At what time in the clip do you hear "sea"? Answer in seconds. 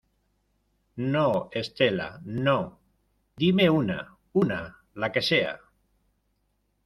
5.29-5.53